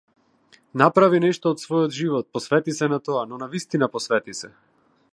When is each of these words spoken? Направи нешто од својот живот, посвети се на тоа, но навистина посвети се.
Направи 0.81 1.19
нешто 1.25 1.51
од 1.57 1.61
својот 1.65 1.93
живот, 1.99 2.29
посвети 2.39 2.77
се 2.81 2.91
на 2.95 3.01
тоа, 3.11 3.25
но 3.33 3.41
навистина 3.47 3.95
посвети 3.99 4.39
се. 4.43 4.55